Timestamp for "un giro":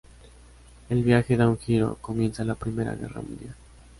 1.47-1.95